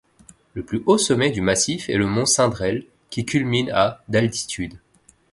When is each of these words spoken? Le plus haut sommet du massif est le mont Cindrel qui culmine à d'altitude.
Le 0.55 0.65
plus 0.65 0.81
haut 0.87 0.97
sommet 0.97 1.29
du 1.29 1.41
massif 1.41 1.87
est 1.87 1.97
le 1.97 2.07
mont 2.07 2.25
Cindrel 2.25 2.87
qui 3.11 3.23
culmine 3.23 3.69
à 3.69 4.03
d'altitude. 4.07 4.79